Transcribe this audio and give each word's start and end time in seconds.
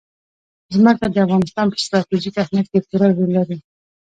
ځمکه 0.75 1.05
د 1.09 1.15
افغانستان 1.25 1.65
په 1.69 1.77
ستراتیژیک 1.85 2.35
اهمیت 2.43 2.67
کې 2.71 2.79
پوره 2.87 3.07
رول 3.15 3.29
لري. 3.37 3.57